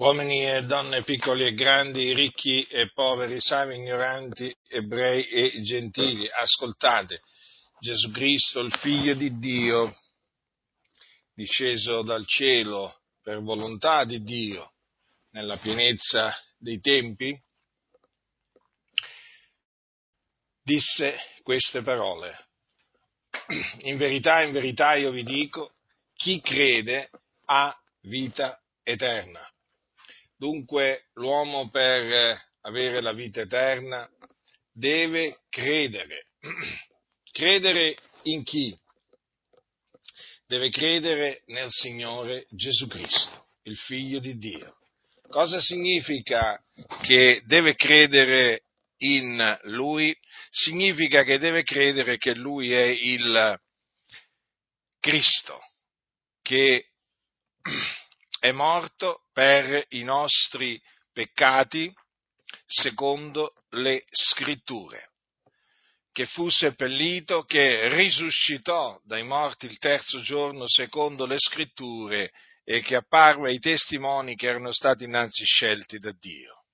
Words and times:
uomini 0.00 0.46
e 0.46 0.62
donne, 0.64 1.02
piccoli 1.02 1.44
e 1.44 1.52
grandi, 1.52 2.14
ricchi 2.14 2.62
e 2.62 2.90
poveri, 2.90 3.38
savi 3.38 3.74
ignoranti, 3.74 4.54
ebrei 4.66 5.26
e 5.28 5.60
gentili, 5.60 6.26
ascoltate, 6.26 7.20
Gesù 7.78 8.10
Cristo, 8.10 8.60
il 8.60 8.72
Figlio 8.76 9.12
di 9.12 9.38
Dio, 9.38 9.94
disceso 11.34 12.00
dal 12.00 12.26
cielo 12.26 13.02
per 13.22 13.42
volontà 13.42 14.04
di 14.04 14.22
Dio, 14.22 14.72
nella 15.32 15.58
pienezza 15.58 16.34
dei 16.56 16.80
tempi, 16.80 17.38
disse 20.62 21.14
queste 21.42 21.82
parole. 21.82 22.46
In 23.80 23.98
verità, 23.98 24.40
in 24.40 24.52
verità 24.52 24.94
io 24.94 25.10
vi 25.10 25.24
dico, 25.24 25.74
chi 26.14 26.40
crede 26.40 27.10
ha 27.44 27.78
vita 28.00 28.58
eterna. 28.82 29.46
Dunque 30.40 31.10
l'uomo 31.16 31.68
per 31.68 32.34
avere 32.62 33.02
la 33.02 33.12
vita 33.12 33.42
eterna 33.42 34.08
deve 34.72 35.40
credere. 35.50 36.28
Credere 37.30 37.94
in 38.22 38.42
chi? 38.42 38.74
Deve 40.46 40.70
credere 40.70 41.42
nel 41.48 41.68
Signore 41.68 42.46
Gesù 42.48 42.86
Cristo, 42.86 43.48
il 43.64 43.76
Figlio 43.76 44.18
di 44.18 44.38
Dio. 44.38 44.78
Cosa 45.28 45.60
significa 45.60 46.58
che 47.02 47.42
deve 47.44 47.74
credere 47.74 48.62
in 49.00 49.58
Lui? 49.64 50.16
Significa 50.48 51.22
che 51.22 51.36
deve 51.36 51.64
credere 51.64 52.16
che 52.16 52.34
Lui 52.34 52.72
è 52.72 52.86
il 52.86 53.60
Cristo, 55.00 55.60
che 56.40 56.86
è 58.40 58.52
morto 58.52 59.26
per 59.32 59.84
i 59.90 60.02
nostri 60.02 60.80
peccati 61.12 61.94
secondo 62.64 63.52
le 63.72 64.02
scritture, 64.10 65.10
che 66.10 66.24
fu 66.24 66.48
seppellito, 66.48 67.44
che 67.44 67.88
risuscitò 67.94 68.98
dai 69.04 69.22
morti 69.24 69.66
il 69.66 69.78
terzo 69.78 70.20
giorno 70.22 70.66
secondo 70.66 71.26
le 71.26 71.38
scritture 71.38 72.32
e 72.64 72.80
che 72.80 72.96
apparve 72.96 73.50
ai 73.50 73.58
testimoni 73.58 74.36
che 74.36 74.46
erano 74.46 74.72
stati 74.72 75.04
innanzi 75.04 75.44
scelti 75.44 75.98
da 75.98 76.12
Dio. 76.18 76.64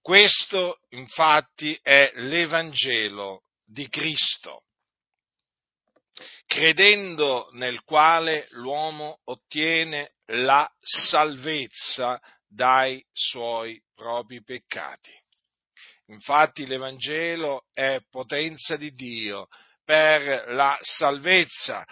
Questo 0.00 0.78
infatti 0.90 1.76
è 1.82 2.12
l'Evangelo 2.14 3.42
di 3.64 3.88
Cristo, 3.88 4.65
credendo 6.46 7.48
nel 7.52 7.82
quale 7.82 8.46
l'uomo 8.50 9.20
ottiene 9.24 10.12
la 10.26 10.68
salvezza 10.80 12.20
dai 12.46 13.04
suoi 13.12 13.80
propri 13.94 14.42
peccati. 14.42 15.12
Infatti 16.08 16.66
l'Evangelo 16.66 17.66
è 17.72 18.00
potenza 18.08 18.76
di 18.76 18.92
Dio 18.94 19.48
per 19.84 20.52
la 20.52 20.78
salvezza 20.80 21.84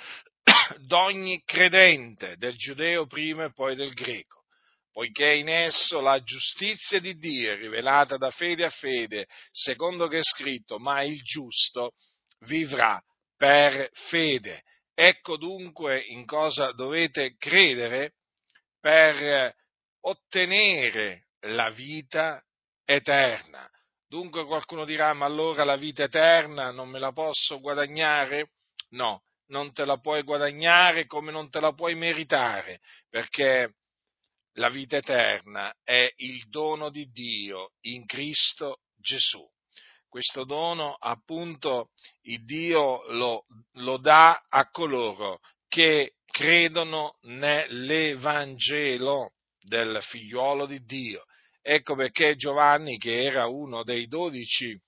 d'ogni 0.87 1.43
credente, 1.45 2.37
del 2.37 2.57
giudeo 2.57 3.07
prima 3.07 3.45
e 3.45 3.53
poi 3.53 3.75
del 3.75 3.93
greco, 3.93 4.45
poiché 4.93 5.35
in 5.35 5.49
esso 5.49 6.01
la 6.01 6.23
giustizia 6.23 7.01
di 7.01 7.17
Dio 7.19 7.53
è 7.53 7.57
rivelata 7.57 8.17
da 8.17 8.31
fede 8.31 8.65
a 8.65 8.71
fede, 8.71 9.27
secondo 9.51 10.07
che 10.07 10.19
è 10.19 10.23
scritto, 10.23 10.79
ma 10.79 11.03
il 11.03 11.21
giusto 11.23 11.93
vivrà 12.41 13.03
per 13.37 13.91
fede. 14.09 14.63
Ecco 14.95 15.37
dunque 15.37 16.01
in 16.01 16.25
cosa 16.25 16.73
dovete 16.73 17.37
credere 17.37 18.15
per 18.81 19.55
ottenere 20.01 21.29
la 21.47 21.71
vita 21.71 22.43
eterna. 22.85 23.69
Dunque 24.07 24.45
qualcuno 24.45 24.85
dirà, 24.85 25.13
ma 25.15 25.25
allora 25.25 25.65
la 25.65 25.77
vita 25.77 26.05
eterna 26.05 26.71
non 26.71 26.89
me 26.89 26.99
la 26.99 27.13
posso 27.13 27.59
guadagnare? 27.61 28.53
No, 28.91 29.25
non 29.47 29.73
te 29.73 29.85
la 29.85 29.99
puoi 29.99 30.23
guadagnare 30.23 31.07
come 31.07 31.33
non 31.33 31.51
te 31.51 31.61
la 31.61 31.73
puoi 31.73 31.95
meritare, 31.95 32.81
perché 33.09 33.75
la 34.59 34.69
vita 34.69 34.97
eterna 34.97 35.75
è 35.83 36.13
il 36.17 36.49
dono 36.49 36.91
di 36.91 37.11
Dio 37.11 37.73
in 37.87 38.07
Cristo 38.07 38.83
Gesù. 38.97 39.45
Questo 40.15 40.45
dono, 40.45 40.95
appunto, 40.95 41.91
il 42.27 42.45
Dio 42.45 43.03
lo, 43.15 43.47
lo 43.79 43.97
dà 43.97 44.45
a 44.49 44.71
coloro 44.71 45.41
che 45.67 46.13
credono 46.31 47.17
nell'Evangelo 47.23 49.33
del 49.61 49.99
figliuolo 50.03 50.67
di 50.67 50.85
Dio. 50.85 51.25
Ecco 51.61 51.97
perché 51.97 52.37
Giovanni, 52.37 52.97
che 52.97 53.25
era 53.25 53.49
uno 53.49 53.83
dei 53.83 54.07
dodici 54.07 54.81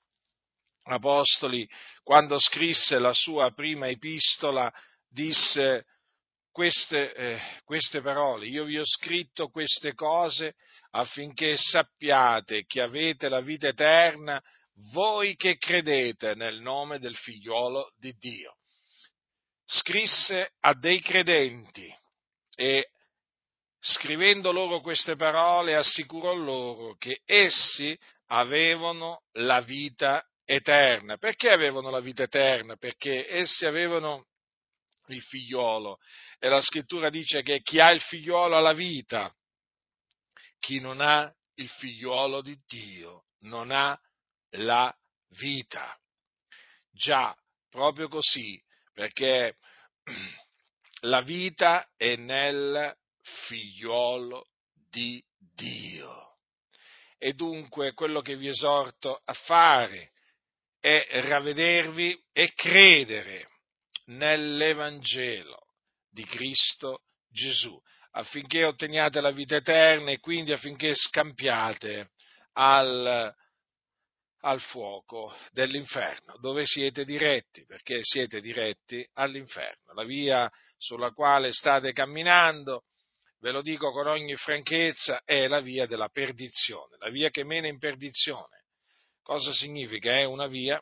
apostoli, 0.85 1.69
quando 2.05 2.39
scrisse 2.39 3.01
la 3.01 3.13
sua 3.13 3.51
prima 3.51 3.89
epistola, 3.89 4.73
disse 5.09 5.87
queste, 6.53 7.13
eh, 7.15 7.41
queste 7.65 8.01
parole, 8.01 8.47
io 8.47 8.63
vi 8.63 8.79
ho 8.79 8.87
scritto 8.87 9.49
queste 9.49 9.93
cose 9.95 10.55
affinché 10.93 11.57
sappiate 11.57 12.65
che 12.65 12.81
avete 12.81 13.29
la 13.29 13.41
vita 13.41 13.67
eterna 13.67 14.41
voi 14.93 15.37
che 15.37 15.57
credete 15.57 16.35
nel 16.35 16.61
nome 16.61 16.99
del 16.99 17.17
figliolo 17.17 17.93
di 17.97 18.13
Dio. 18.19 18.57
Scrisse 19.65 20.53
a 20.61 20.75
dei 20.75 21.01
credenti 21.01 21.93
e 22.55 22.91
scrivendo 23.81 24.53
loro 24.53 24.81
queste 24.81 25.17
parole 25.17 25.75
assicurò 25.75 26.35
loro 26.35 26.97
che 26.97 27.23
essi 27.25 27.99
avevano 28.27 29.23
la 29.33 29.61
vita 29.61 30.25
eterna. 30.45 31.17
Perché 31.17 31.51
avevano 31.51 31.91
la 31.91 32.01
vita 32.01 32.25
eterna? 32.25 32.77
Perché 32.77 33.29
essi 33.29 33.65
avevano 33.65 34.27
il 35.09 35.23
figliolo 35.23 35.99
e 36.39 36.49
la 36.49 36.61
scrittura 36.61 37.11
dice 37.11 37.43
che 37.43 37.61
chi 37.61 37.81
ha 37.81 37.91
il 37.91 38.01
figliolo 38.01 38.57
ha 38.57 38.61
la 38.61 38.73
vita, 38.73 39.33
chi 40.59 40.81
non 40.81 41.01
ha 41.01 41.33
il 41.55 41.69
figliolo 41.69 42.43
di 42.43 42.59
Dio 42.67 43.25
non 43.41 43.71
ha 43.71 43.99
la 44.57 44.95
vita. 45.39 45.99
Già, 46.91 47.37
proprio 47.69 48.09
così, 48.09 48.61
perché 48.93 49.57
la 51.03 51.21
vita 51.21 51.89
è 51.97 52.17
nel 52.17 52.97
figliolo 53.47 54.49
di 54.91 55.23
Dio. 55.55 56.39
E 57.19 57.33
dunque 57.33 57.93
quello 57.95 58.21
che 58.21 58.37
vi 58.37 58.49
esorto 58.49 59.21
a 59.25 59.33
fare 59.33 60.13
è 60.81 61.07
ravvedervi 61.23 62.25
e 62.33 62.53
credere 62.55 63.49
nell'Evangelo 64.07 65.67
di 66.09 66.25
Cristo 66.25 67.03
Gesù, 67.29 67.79
affinché 68.13 68.65
otteniate 68.65 69.21
la 69.21 69.31
vita 69.31 69.57
eterna 69.57 70.11
e 70.11 70.21
quindi 70.21 70.53
affinché 70.53 70.95
scampiate 70.95 72.11
al 72.53 73.35
al 74.47 74.61
fuoco 74.61 75.35
dell'inferno, 75.51 76.39
dove 76.39 76.65
siete 76.67 77.05
diretti, 77.05 77.65
perché 77.67 77.99
siete 78.03 78.41
diretti 78.41 79.05
all'inferno. 79.15 79.93
La 79.93 80.05
via 80.05 80.49
sulla 80.79 81.11
quale 81.11 81.53
state 81.53 81.93
camminando, 81.93 82.85
ve 83.41 83.51
lo 83.51 83.61
dico 83.61 83.91
con 83.91 84.07
ogni 84.07 84.37
franchezza, 84.37 85.23
è 85.25 85.49
la 85.49 85.61
via 85.61 85.87
della 85.87 86.09
perdizione, 86.11 86.97
la 86.99 87.09
via 87.09 87.29
che 87.29 87.43
mena 87.43 87.67
in 87.67 87.79
perdizione. 87.79 88.65
Cosa 89.21 89.51
significa? 89.51 90.13
È 90.13 90.23
una 90.23 90.47
via 90.47 90.81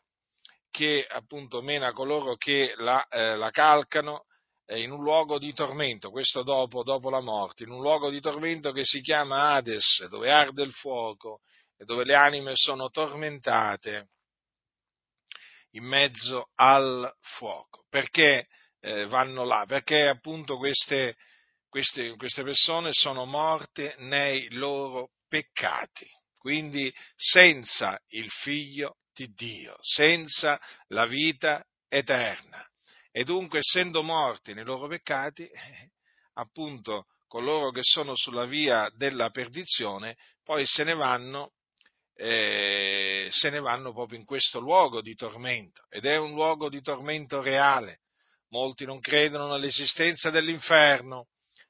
che 0.71 1.07
appunto 1.09 1.63
mena 1.63 1.93
coloro 1.93 2.37
che 2.37 2.75
la, 2.77 3.07
eh, 3.09 3.35
la 3.35 3.51
calcano 3.51 4.27
eh, 4.67 4.83
in 4.83 4.91
un 4.91 5.03
luogo 5.03 5.39
di 5.39 5.55
tormento, 5.55 6.11
questo 6.11 6.43
dopo, 6.43 6.83
dopo 6.83 7.09
la 7.09 7.21
morte, 7.21 7.63
in 7.63 7.71
un 7.71 7.81
luogo 7.81 8.11
di 8.11 8.21
tormento 8.21 8.73
che 8.73 8.85
si 8.85 9.01
chiama 9.01 9.53
Hades, 9.53 10.07
dove 10.09 10.31
arde 10.31 10.63
il 10.63 10.73
fuoco 10.73 11.41
dove 11.79 12.05
le 12.05 12.15
anime 12.15 12.53
sono 12.55 12.89
tormentate 12.89 14.09
in 15.75 15.85
mezzo 15.85 16.51
al 16.55 17.13
fuoco. 17.21 17.85
Perché 17.89 18.47
eh, 18.81 19.07
vanno 19.07 19.45
là? 19.45 19.65
Perché 19.67 20.09
appunto 20.09 20.57
queste, 20.57 21.17
queste, 21.69 22.17
queste 22.17 22.43
persone 22.43 22.91
sono 22.93 23.25
morte 23.25 23.95
nei 23.99 24.51
loro 24.53 25.11
peccati, 25.27 26.07
quindi 26.39 26.93
senza 27.15 27.99
il 28.09 28.31
figlio 28.31 28.99
di 29.13 29.33
Dio, 29.33 29.77
senza 29.81 30.61
la 30.89 31.07
vita 31.07 31.65
eterna. 31.89 32.65
E 33.11 33.25
dunque, 33.25 33.61
essendo 33.61 34.03
morti 34.03 34.55
nei 34.55 34.65
loro 34.65 34.89
peccati, 34.89 35.49
appunto 36.35 37.07
coloro 37.27 37.71
che 37.71 37.83
sono 37.83 38.15
sulla 38.15 38.45
via 38.45 38.91
della 38.97 39.31
perdizione, 39.31 40.17
poi 40.43 40.65
se 40.67 40.85
ne 40.85 40.95
vanno 40.95 41.53
eh, 42.17 43.29
se 43.31 43.51
ne 43.51 43.61
vanno 43.61 43.93
proprio 43.93 44.19
in 44.19 44.25
questo 44.25 44.61
luogo 44.61 45.01
di 45.01 45.15
tormento 45.15 45.85
ed 45.89 46.07
è 46.07 46.17
un 46.17 46.33
luogo 46.33 46.69
di 46.69 46.81
tormento 46.81 47.43
reale. 47.43 48.01
Molti 48.51 48.85
non 48.85 49.01
credono 49.01 49.49
nell'esistenza 49.49 50.31
dell'inferno, 50.31 51.29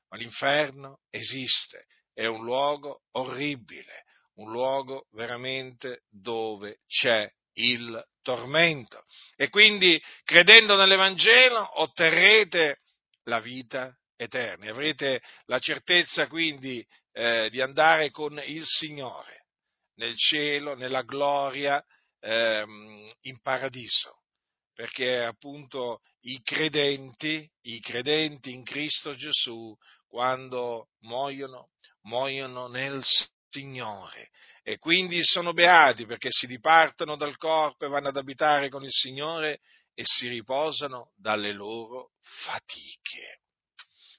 ma 0.08 0.18
l'inferno 0.18 1.00
esiste 1.10 1.86
è 2.12 2.26
un 2.26 2.44
luogo 2.44 3.02
orribile, 3.12 4.04
un 4.34 4.52
luogo 4.52 5.08
veramente 5.12 6.02
dove 6.08 6.78
c'è 6.86 7.28
il 7.54 8.02
tormento. 8.22 9.04
E 9.36 9.48
quindi, 9.48 10.00
credendo 10.24 10.76
nell'Evangelo, 10.76 11.80
otterrete 11.80 12.80
la 13.24 13.40
vita 13.40 13.96
eterna, 14.16 14.70
avrete 14.70 15.22
la 15.46 15.58
certezza 15.58 16.28
quindi 16.28 16.86
eh, 17.12 17.48
di 17.50 17.60
andare 17.60 18.10
con 18.10 18.40
il 18.44 18.64
Signore 18.64 19.43
nel 19.96 20.16
cielo, 20.16 20.74
nella 20.74 21.02
gloria, 21.02 21.84
ehm, 22.20 23.10
in 23.22 23.40
paradiso, 23.40 24.22
perché 24.74 25.22
appunto 25.22 26.00
i 26.22 26.40
credenti, 26.42 27.48
i 27.62 27.80
credenti 27.80 28.52
in 28.52 28.64
Cristo 28.64 29.14
Gesù, 29.14 29.76
quando 30.06 30.88
muoiono, 31.00 31.70
muoiono 32.02 32.68
nel 32.68 33.02
Signore 33.50 34.30
e 34.62 34.78
quindi 34.78 35.22
sono 35.22 35.52
beati 35.52 36.06
perché 36.06 36.28
si 36.30 36.46
dipartono 36.46 37.16
dal 37.16 37.36
corpo 37.36 37.84
e 37.84 37.88
vanno 37.88 38.08
ad 38.08 38.16
abitare 38.16 38.68
con 38.68 38.82
il 38.82 38.90
Signore 38.90 39.60
e 39.92 40.02
si 40.04 40.26
riposano 40.26 41.12
dalle 41.16 41.52
loro 41.52 42.12
fatiche. 42.20 43.40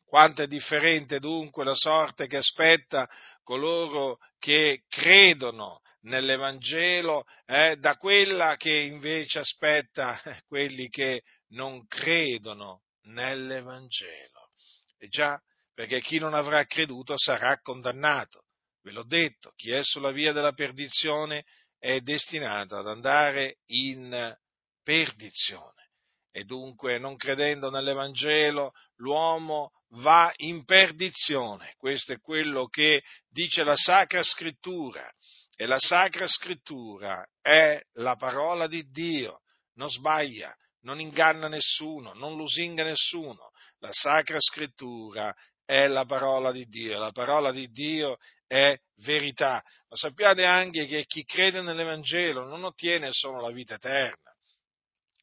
Quanto 0.06 0.44
è 0.44 0.48
differente 0.48 1.20
dunque 1.20 1.64
la 1.64 1.76
sorte 1.76 2.28
che 2.28 2.38
aspetta 2.38 3.10
coloro 3.44 4.20
che 4.40 4.84
credono 4.88 5.82
nell'Evangelo 6.02 7.26
eh, 7.46 7.78
da 7.78 7.96
quella 7.96 8.56
che 8.56 8.72
invece 8.72 9.40
aspetta 9.40 10.22
eh, 10.22 10.42
quelli 10.48 10.90
che 10.90 11.24
non 11.50 11.86
credono 11.88 12.84
nell'Evangelo. 13.08 14.50
E 14.98 15.08
già, 15.08 15.40
perché 15.74 16.00
chi 16.02 16.20
non 16.20 16.34
avrà 16.34 16.64
creduto 16.66 17.18
sarà 17.18 17.60
condannato. 17.62 18.44
Ve 18.82 18.92
l'ho 18.92 19.06
detto, 19.06 19.52
chi 19.56 19.72
è 19.72 19.84
sulla 19.84 20.12
via 20.12 20.32
della 20.32 20.54
perdizione 20.54 21.44
è 21.80 22.00
destinato 22.02 22.78
ad 22.78 22.88
andare 22.88 23.58
in 23.68 24.36
perdizione. 24.84 25.90
E 26.32 26.44
dunque, 26.44 27.00
non 27.00 27.16
credendo 27.16 27.70
nell'Evangelo, 27.70 28.74
l'uomo 28.98 29.72
va 29.96 30.32
in 30.38 30.66
perdizione. 30.66 31.74
Questo 31.78 32.14
è 32.14 32.20
quello 32.20 32.68
che 32.68 33.04
dice 33.30 33.64
la 33.64 33.76
Sacra 33.76 34.24
Scrittura. 34.24 35.10
E 35.58 35.66
la 35.66 35.80
Sacra 35.80 36.28
Scrittura 36.28 37.26
è 37.42 37.82
la 37.94 38.16
parola 38.16 38.68
di 38.68 38.84
Dio, 38.90 39.42
non 39.76 39.90
sbaglia, 39.90 40.54
non 40.82 41.00
inganna 41.00 41.48
nessuno, 41.48 42.14
non 42.14 42.36
lusinga 42.36 42.84
nessuno. 42.84 43.52
La 43.80 43.92
Sacra 43.92 44.38
Scrittura 44.40 45.34
è 45.64 45.88
la 45.88 46.06
parola 46.06 46.52
di 46.52 46.66
Dio, 46.66 47.00
la 47.00 47.12
parola 47.12 47.52
di 47.52 47.70
Dio 47.70 48.18
è 48.48 48.78
verità. 48.98 49.64
Ma 49.88 49.96
sappiate 49.96 50.44
anche 50.44 50.86
che 50.86 51.06
chi 51.06 51.24
crede 51.24 51.62
nell'Evangelo 51.62 52.44
non 52.46 52.64
ottiene 52.66 53.10
solo 53.12 53.40
la 53.40 53.52
vita 53.52 53.76
eterna, 53.76 54.32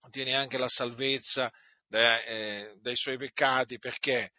ottiene 0.01 0.35
anche 0.35 0.57
la 0.57 0.69
salvezza 0.69 1.51
dai, 1.87 2.25
eh, 2.25 2.75
dai 2.81 2.97
suoi 2.97 3.19
peccati, 3.19 3.79
perché? 3.79 4.33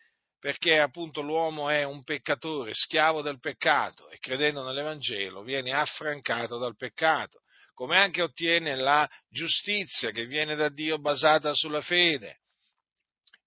Perché 0.43 0.77
appunto 0.77 1.21
l'uomo 1.21 1.69
è 1.69 1.83
un 1.83 2.03
peccatore, 2.03 2.73
schiavo 2.73 3.21
del 3.21 3.39
peccato 3.39 4.09
e 4.09 4.17
credendo 4.17 4.61
nell'Evangelo 4.61 5.41
viene 5.41 5.71
affrancato 5.71 6.57
dal 6.57 6.75
peccato, 6.75 7.43
come 7.73 7.97
anche 7.97 8.21
ottiene 8.21 8.75
la 8.75 9.09
giustizia 9.29 10.11
che 10.11 10.25
viene 10.25 10.55
da 10.55 10.67
Dio 10.67 10.99
basata 10.99 11.53
sulla 11.53 11.79
fede. 11.79 12.41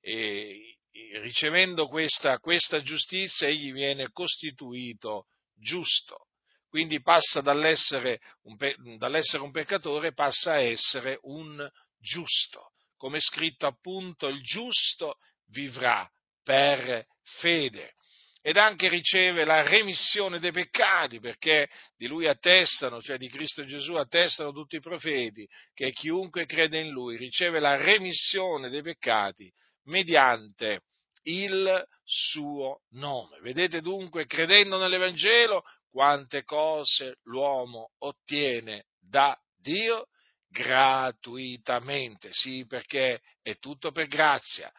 E 0.01 0.79
ricevendo 1.21 1.87
questa, 1.87 2.39
questa 2.39 2.81
giustizia, 2.81 3.47
egli 3.47 3.73
viene 3.73 4.11
costituito 4.11 5.27
giusto. 5.55 6.29
Quindi 6.67 7.03
passa 7.03 7.43
dall'essere 7.43 8.21
un, 8.45 8.57
dall'essere 8.97 9.43
un 9.43 9.51
peccatore, 9.51 10.15
passa 10.15 10.53
a 10.53 10.63
essere 10.63 11.19
un 11.25 11.63
giusto. 11.99 12.71
Come 12.97 13.21
scritto 13.21 13.67
appunto, 13.67 14.29
il 14.29 14.41
giusto 14.41 15.19
vivrà 15.49 16.11
per 16.47 17.05
fede. 17.41 17.95
Ed 18.41 18.57
anche 18.57 18.89
riceve 18.89 19.45
la 19.45 19.63
remissione 19.63 20.39
dei 20.39 20.53
peccati, 20.53 21.19
perché 21.19 21.69
di 21.97 22.07
lui 22.07 22.29
attestano, 22.29 23.01
cioè 23.01 23.19
di 23.19 23.29
Cristo 23.29 23.65
Gesù 23.65 23.95
attestano 23.95 24.53
tutti 24.53 24.77
i 24.77 24.81
profeti, 24.81 25.45
che 25.75 25.91
chiunque 25.91 26.47
crede 26.47 26.79
in 26.79 26.91
lui 26.91 27.17
riceve 27.17 27.59
la 27.59 27.75
remissione 27.75 28.69
dei 28.69 28.83
peccati 28.83 29.53
mediante 29.87 30.83
il 31.25 31.85
suo 32.05 32.83
nome. 32.91 33.41
Vedete 33.41 33.81
dunque, 33.81 34.27
credendo 34.27 34.79
nell'Evangelo, 34.79 35.65
quante 35.91 36.45
cose 36.45 37.17
l'uomo 37.25 37.95
ottiene 37.99 38.85
da 39.01 39.37
Dio 39.57 40.07
gratuitamente, 40.49 42.29
sì, 42.31 42.65
perché 42.65 43.23
è 43.43 43.59
tutto 43.59 43.91
per 43.91 44.07
grazia, 44.07 44.71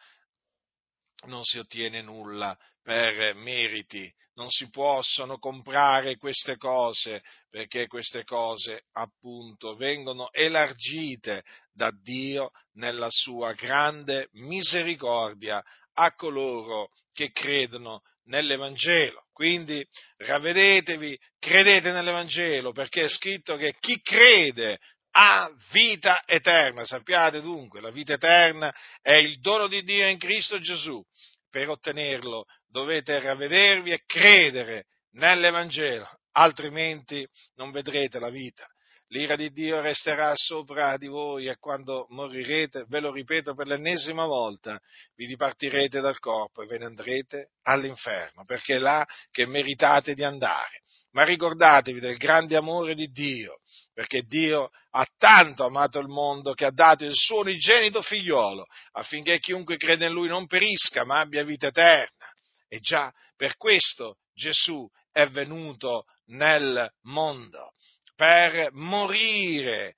non 1.26 1.42
si 1.42 1.58
ottiene 1.58 2.00
nulla 2.02 2.56
per 2.82 3.34
meriti, 3.34 4.10
non 4.34 4.48
si 4.50 4.70
possono 4.70 5.38
comprare 5.38 6.16
queste 6.16 6.56
cose 6.56 7.22
perché 7.50 7.86
queste 7.86 8.24
cose 8.24 8.84
appunto 8.92 9.74
vengono 9.74 10.32
elargite 10.32 11.42
da 11.72 11.90
Dio 11.90 12.50
nella 12.74 13.08
sua 13.10 13.52
grande 13.52 14.28
misericordia 14.32 15.62
a 15.94 16.14
coloro 16.14 16.90
che 17.12 17.32
credono 17.32 18.02
nell'Evangelo. 18.24 19.26
Quindi 19.32 19.84
ravvedetevi, 20.18 21.18
credete 21.38 21.90
nell'Evangelo 21.90 22.72
perché 22.72 23.04
è 23.04 23.08
scritto 23.08 23.56
che 23.56 23.74
chi 23.80 24.00
crede 24.00 24.78
ha 25.20 25.50
vita 25.72 26.22
eterna. 26.24 26.84
Sappiate 26.84 27.40
dunque, 27.40 27.80
la 27.80 27.90
vita 27.90 28.12
eterna 28.12 28.72
è 29.02 29.14
il 29.14 29.40
dono 29.40 29.66
di 29.66 29.82
Dio 29.82 30.06
in 30.06 30.18
Cristo 30.18 30.60
Gesù. 30.60 31.04
Per 31.50 31.68
ottenerlo 31.68 32.44
dovete 32.68 33.18
ravvedervi 33.18 33.90
e 33.90 34.02
credere 34.06 34.84
nell'Evangelo, 35.12 36.08
altrimenti 36.32 37.26
non 37.54 37.72
vedrete 37.72 38.20
la 38.20 38.30
vita 38.30 38.68
l'ira 39.08 39.36
di 39.36 39.50
Dio 39.52 39.80
resterà 39.80 40.32
sopra 40.34 40.96
di 40.96 41.06
voi 41.06 41.46
e 41.46 41.56
quando 41.58 42.06
morirete, 42.10 42.84
ve 42.88 43.00
lo 43.00 43.12
ripeto 43.12 43.54
per 43.54 43.66
l'ennesima 43.66 44.26
volta, 44.26 44.78
vi 45.14 45.26
dipartirete 45.26 46.00
dal 46.00 46.18
corpo 46.18 46.62
e 46.62 46.66
ve 46.66 46.78
ne 46.78 46.86
andrete 46.86 47.50
all'inferno, 47.62 48.44
perché 48.44 48.76
è 48.76 48.78
là 48.78 49.06
che 49.30 49.46
meritate 49.46 50.14
di 50.14 50.24
andare. 50.24 50.82
Ma 51.12 51.24
ricordatevi 51.24 52.00
del 52.00 52.16
grande 52.16 52.56
amore 52.56 52.94
di 52.94 53.06
Dio, 53.06 53.60
perché 53.98 54.22
Dio 54.22 54.70
ha 54.90 55.04
tanto 55.18 55.64
amato 55.64 55.98
il 55.98 56.06
mondo 56.06 56.52
che 56.52 56.64
ha 56.64 56.70
dato 56.70 57.04
il 57.04 57.16
suo 57.16 57.40
unigenito 57.40 58.00
figliolo, 58.00 58.64
affinché 58.92 59.40
chiunque 59.40 59.76
crede 59.76 60.06
in 60.06 60.12
lui 60.12 60.28
non 60.28 60.46
perisca, 60.46 61.04
ma 61.04 61.18
abbia 61.18 61.42
vita 61.42 61.66
eterna. 61.66 62.26
E 62.68 62.78
già 62.78 63.12
per 63.34 63.56
questo 63.56 64.18
Gesù 64.32 64.88
è 65.10 65.26
venuto 65.26 66.04
nel 66.26 66.88
mondo 67.06 67.72
per 68.14 68.70
morire 68.70 69.96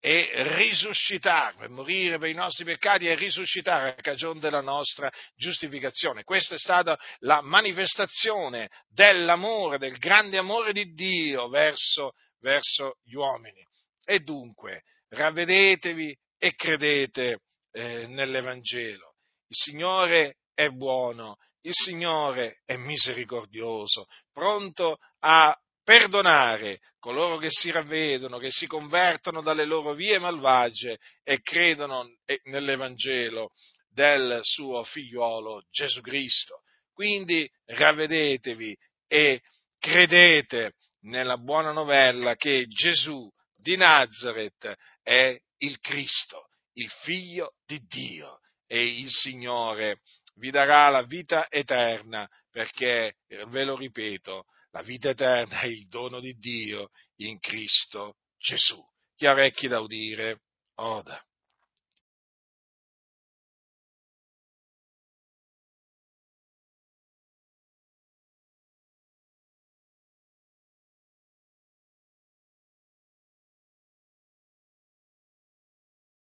e 0.00 0.30
risuscitare, 0.56 1.68
morire 1.68 2.18
per 2.18 2.28
i 2.28 2.34
nostri 2.34 2.64
peccati 2.64 3.06
e 3.06 3.14
risuscitare 3.14 3.90
a 3.90 3.94
cagione 3.94 4.40
della 4.40 4.60
nostra 4.60 5.10
giustificazione. 5.34 6.22
Questa 6.22 6.54
è 6.54 6.58
stata 6.58 6.98
la 7.20 7.40
manifestazione 7.40 8.70
dell'amore, 8.88 9.78
del 9.78 9.98
grande 9.98 10.38
amore 10.38 10.72
di 10.72 10.92
Dio 10.92 11.48
verso, 11.48 12.12
verso 12.40 12.98
gli 13.04 13.14
uomini. 13.14 13.64
E 14.04 14.20
dunque, 14.20 14.82
ravvedetevi 15.08 16.16
e 16.38 16.54
credete 16.54 17.40
eh, 17.72 18.06
nell'Evangelo. 18.06 19.14
Il 19.48 19.56
Signore 19.56 20.36
è 20.54 20.68
buono, 20.68 21.36
il 21.62 21.74
Signore 21.74 22.60
è 22.64 22.76
misericordioso, 22.76 24.06
pronto 24.32 24.98
a 25.20 25.56
perdonare 25.86 26.80
coloro 26.98 27.36
che 27.36 27.46
si 27.48 27.70
ravvedono, 27.70 28.38
che 28.38 28.50
si 28.50 28.66
convertono 28.66 29.40
dalle 29.40 29.64
loro 29.64 29.94
vie 29.94 30.18
malvagie 30.18 30.98
e 31.22 31.40
credono 31.42 32.08
nell'Evangelo 32.46 33.52
del 33.88 34.40
suo 34.42 34.82
figliuolo 34.82 35.62
Gesù 35.70 36.00
Cristo. 36.00 36.62
Quindi 36.92 37.48
ravvedetevi 37.66 38.76
e 39.06 39.40
credete 39.78 40.72
nella 41.02 41.38
buona 41.38 41.70
novella 41.70 42.34
che 42.34 42.66
Gesù 42.66 43.30
di 43.54 43.76
Nazareth 43.76 44.74
è 45.04 45.38
il 45.58 45.78
Cristo, 45.78 46.48
il 46.72 46.90
figlio 47.04 47.52
di 47.64 47.78
Dio 47.86 48.40
e 48.66 48.84
il 48.84 49.08
Signore 49.08 50.00
vi 50.34 50.50
darà 50.50 50.88
la 50.88 51.04
vita 51.04 51.46
eterna 51.48 52.28
perché, 52.50 53.18
ve 53.28 53.64
lo 53.64 53.76
ripeto, 53.76 54.46
la 54.76 54.82
vita 54.82 55.08
eterna 55.08 55.60
è 55.60 55.66
il 55.66 55.88
dono 55.88 56.20
di 56.20 56.34
Dio 56.34 56.90
in 57.20 57.38
Cristo 57.38 58.16
Gesù. 58.36 58.78
Chi 59.14 59.26
ha 59.26 59.32
orecchi 59.32 59.68
da 59.68 59.80
udire, 59.80 60.42
oda. 60.74 61.18